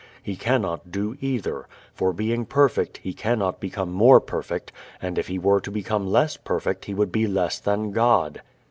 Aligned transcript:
He 0.23 0.35
cannot 0.35 0.91
do 0.91 1.15
either, 1.21 1.67
for 1.93 2.11
being 2.11 2.47
perfect 2.47 2.97
He 3.03 3.13
cannot 3.13 3.59
become 3.59 3.91
more 3.91 4.19
perfect, 4.19 4.71
and 4.99 5.15
if 5.19 5.27
He 5.27 5.37
were 5.37 5.59
to 5.61 5.69
become 5.69 6.07
less 6.11 6.37
perfect 6.37 6.85
He 6.85 6.95
would 6.95 7.11
be 7.11 7.27
less 7.27 7.59
than 7.59 7.91
God. 7.91 8.41